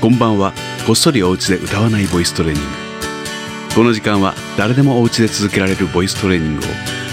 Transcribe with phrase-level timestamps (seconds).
[0.00, 0.52] こんばんは。
[0.86, 2.68] こっそりお家で歌わないボイストレーニング。
[3.74, 6.68] この時間は誰でもお家で続けられるボイストレーニングを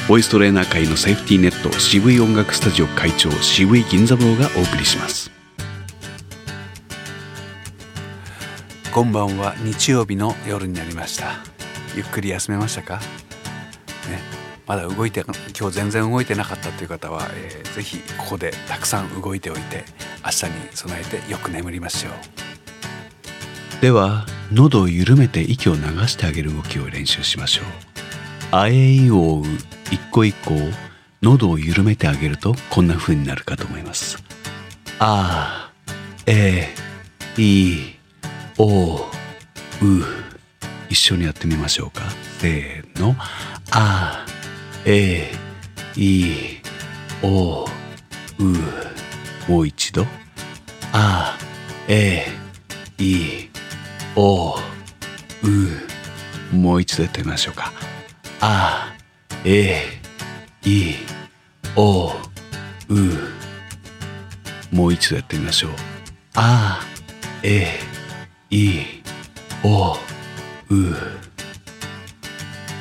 [0.07, 5.31] ボイストレーナー界のセーフティーネット渋い音楽スタジオ会長渋い銀座坊がお送りします。
[8.93, 9.55] こんばんは。
[9.63, 11.39] 日曜日の夜になりました。
[11.95, 12.97] ゆっくり休めましたか？
[12.97, 14.21] ね。
[14.67, 15.25] まだ動いて
[15.59, 19.85] 今日全然動いてなかったという方は、えー、ぜひここでたくさん動いておいて
[20.23, 22.44] 明日に備えてよく眠りましょう。
[23.85, 27.65] では喉を緩めて息を流してあげる動きを練習しましょう。
[28.49, 29.43] あえいおう
[29.91, 30.57] 一個一個を
[31.21, 34.17] 喉を緩めてあげるとこんな風になるかと思います。
[34.97, 35.71] あ
[36.25, 36.67] え
[37.37, 37.75] い
[38.57, 38.99] おう
[40.89, 42.01] 一緒にやってみましょうか。
[42.39, 43.15] せーの。
[43.69, 44.25] あ
[44.83, 45.31] え
[45.95, 46.57] い
[47.21, 47.67] おう
[49.47, 50.07] もう一度。
[50.91, 51.37] あ
[51.87, 52.25] え
[52.97, 53.44] い
[54.15, 54.57] おう
[56.55, 57.73] もう一度やってみましょうか。
[58.39, 58.95] あ
[59.43, 59.81] え
[60.63, 60.95] い
[61.75, 62.13] お
[62.89, 62.95] う
[64.71, 65.71] もう一度やってみましょう。
[66.35, 66.81] あ
[67.43, 67.67] え
[68.49, 68.79] い
[69.63, 69.97] おう。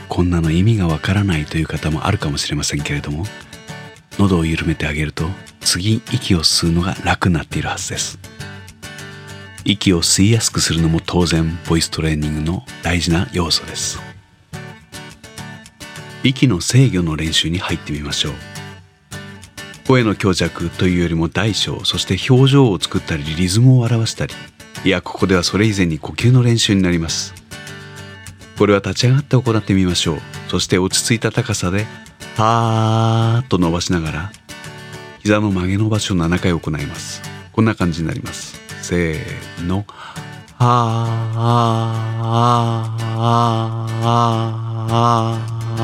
[0.09, 3.25] こんなの意味がわからないという方もあるかもしれませんけれども
[4.19, 5.27] 喉を緩めてあげると
[5.61, 8.34] 次息を吸うのが楽になっているはずです。
[9.67, 13.99] 息を吸いやすくするのも当然ボイストレーニングの大事な要素です。
[16.23, 18.33] 息の制御の練習に入ってみましょう。
[19.87, 24.35] 声の強弱というよりも大小そして表情を作ったりリズムを表したり。
[24.85, 27.33] いやここではそれ以前に呼吸の練習になります。
[28.59, 30.19] これは立ち上がって行ってみましょう。
[30.49, 31.87] そして落ち着いた高さで
[32.37, 34.33] はーと伸ばしながら
[35.21, 37.23] 膝の曲げ伸ばしを7回行います。
[37.53, 38.54] こんな感じになります。
[38.85, 39.87] せーの
[40.59, 45.83] はーはーはー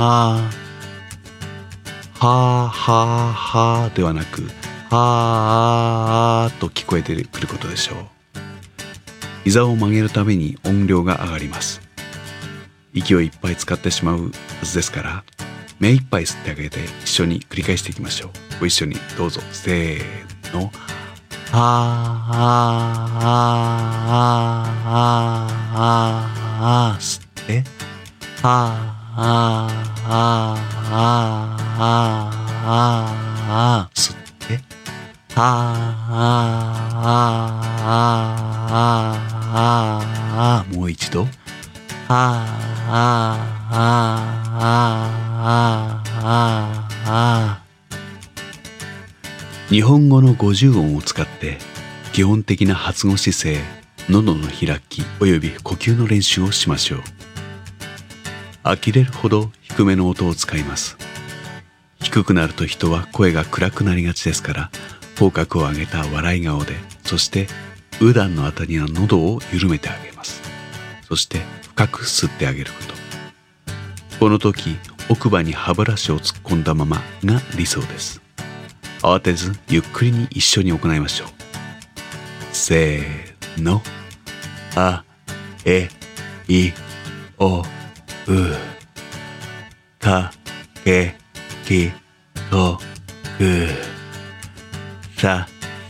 [2.18, 2.82] はー
[3.32, 4.42] はーではなく
[4.90, 7.96] はーと聞こえてくることでしょう
[9.44, 11.80] 膝を曲げるために音量が上がります
[12.92, 14.30] 息をいっぱい使ってしまうは
[14.62, 15.24] ずですから
[15.78, 20.70] 目いっぱい吸ってあげて一緒に繰り返していきましょうご一緒にどうぞせーの
[21.52, 21.58] はー
[22.32, 22.96] はー
[25.76, 27.64] はー吸って
[28.40, 30.56] はーはー
[30.90, 31.52] はー
[33.50, 34.16] はー吸っ
[34.46, 34.54] て
[35.34, 36.10] はー
[36.94, 41.26] はーもう一度
[42.06, 47.69] はー
[49.70, 51.58] 日本語の50音を使って
[52.12, 53.60] 基本的な発語姿勢
[54.08, 57.00] 喉の開きおよび呼吸の練習をしましょう。
[58.64, 60.96] 呆れるほど低めの音を使います。
[62.00, 64.70] 低くなると人は声が暗くなりがちですから
[65.16, 67.46] 口角を上げた笑い顔でそして
[68.00, 70.42] うだんのあたりの喉を緩めてあげます。
[71.06, 72.94] そして深く吸ってあげること。
[74.18, 74.76] この時
[75.08, 78.29] 奥歯に歯ブラシを突っ込んだままが理想です。
[79.02, 81.28] 慌てずゆっくりに一緒に行いましょう。
[82.52, 83.80] せーの。
[84.76, 85.04] あ
[85.64, 85.88] え
[86.46, 86.70] い
[87.38, 87.64] おう。
[89.98, 90.30] か
[90.84, 91.14] け
[91.64, 91.90] き
[92.50, 92.78] と
[93.38, 93.68] く。
[95.16, 95.46] さ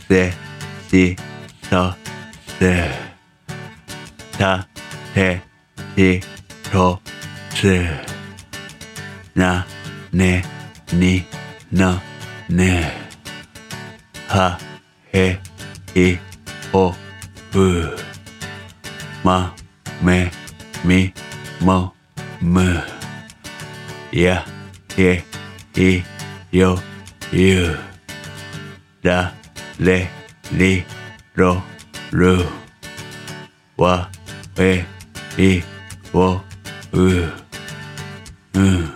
[0.07, 0.31] せ
[0.89, 1.15] し
[1.69, 1.93] と
[2.59, 2.59] す。
[4.37, 4.67] た
[5.13, 5.41] て
[5.97, 6.21] し
[6.73, 6.99] ろ
[7.53, 7.85] つ。
[9.35, 9.65] な
[10.11, 10.43] ね
[10.93, 11.23] に
[11.71, 11.99] の
[12.49, 13.00] ね。
[14.31, 14.57] は
[15.11, 15.37] へ
[15.93, 16.17] い
[16.71, 16.93] おう
[19.25, 19.53] ま
[20.01, 20.31] め
[20.85, 21.13] み
[21.59, 21.93] も
[22.39, 22.61] む
[24.13, 24.45] や
[24.97, 25.21] え
[25.75, 26.01] い
[26.57, 26.77] よ
[27.33, 27.75] ゆ
[29.03, 29.33] ら
[29.77, 30.07] れ
[30.53, 30.85] り
[31.35, 31.61] ろ
[32.13, 32.37] る
[33.75, 34.09] わ
[34.57, 34.85] え
[35.37, 35.61] い
[36.13, 36.41] おう
[38.53, 38.93] うん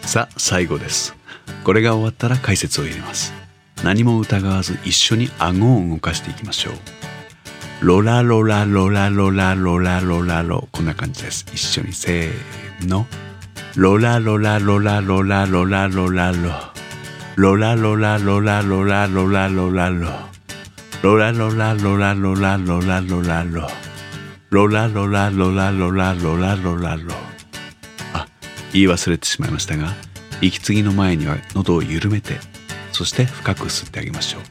[0.00, 1.14] さあ最後です
[1.64, 3.32] これが終わったら解説を入れます。
[3.82, 6.74] 何も疑わず一緒に顎を動かしていきましょう。
[7.80, 11.46] ロラロラロラロラロラロラロこんな感じです。
[11.52, 13.06] 一緒にせーの。
[13.76, 16.38] ロラロラロラロラロラロラロ。
[17.36, 20.08] ロラロラロラロラロラロラロ。
[21.02, 23.00] ロラロラロラロラロラ
[23.44, 23.68] ロ。
[24.50, 27.02] ラロロラロラロラロラロラロラロ。
[28.12, 28.28] あ
[28.72, 32.38] 言い忘れてしまいましたが息継ぎの前には喉を緩めて
[32.92, 34.42] そして深く吸ってあげましょう。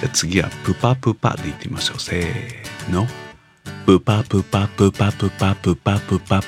[0.00, 2.00] じゃ次はプパプパで言ってみましょう。
[2.00, 3.06] せーの。
[3.86, 6.46] プパプパプパプパプパプパプ。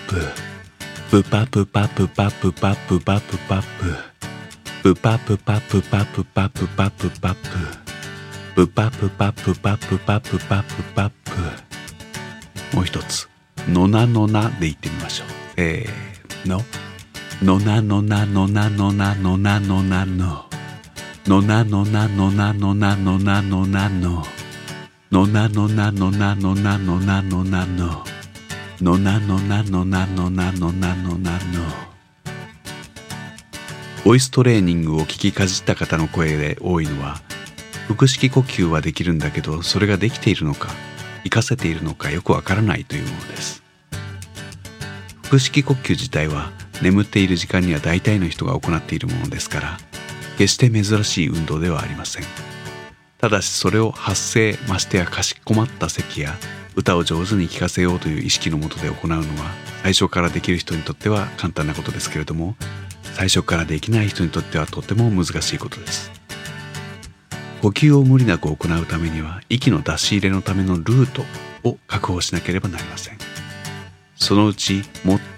[1.10, 3.38] プパプパプパプパプパプ。
[3.48, 3.62] パ
[5.18, 8.66] ププパプパプパプパプパプ。
[8.66, 10.82] パププパプパプパプパプパプ。
[10.94, 13.28] パプもう一つ。
[13.68, 15.28] のなのなで言ってみましょう。
[15.56, 16.62] せーの。
[17.42, 20.44] のなのなのなのなのなのなの
[21.24, 24.24] のなのなのなのなのなのなの
[25.12, 27.94] のなのなのなのなのなのなの
[28.80, 31.38] のなのなのなのなのなのなの
[34.04, 37.20] ボイストレーニングを聞きかじった方の声で多いのは
[37.86, 40.70] 腹式呼吸はできるんだけどそれができているのか
[41.18, 43.62] 活かせているのかよくわからないというものです
[45.22, 46.50] 腹式呼吸自体は
[46.82, 49.78] 眠っている時間には大体の人が行っているものですから
[50.36, 52.24] 決して珍しい運動ではありません。
[53.18, 56.36] ただしそれを発声ましてやかしこまった席や
[56.76, 59.24] 歌を上手に聴かせようという意識のもとで行うのは
[59.82, 62.54] 最初からできる人にとっては簡単なことですけれども
[63.02, 66.12] 最初からできない人にとってはとても難しいことです。
[67.60, 71.24] 呼吸を無理なく行うためには息の出し入れのためのルート
[71.68, 73.18] を確保しなければなりません。
[74.28, 74.82] そのうち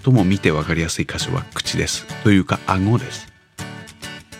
[0.03, 2.05] 最も見て分かりやすい箇所は口です。
[2.25, 3.31] というか顎です。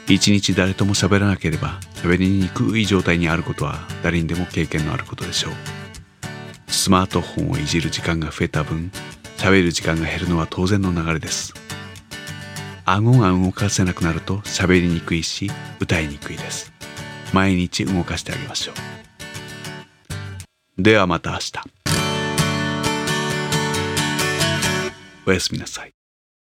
[0.09, 5.53] 一日誰とも喋らなければ喋りにくい状態にあることは誰にでも経験のあることでしょう。
[6.67, 8.91] スマートフォンをいじる時間が増えた分
[9.37, 11.53] 喋る時間が減るのは当然の流れです。
[12.83, 15.49] 顎が動かせなくなると喋りにくいし
[15.79, 16.73] 歌いにくいです。
[17.31, 18.73] 毎日動かしてあげましょ
[20.77, 20.83] う。
[20.83, 21.80] ではまた明日。
[25.25, 26.00] おやすみなさい。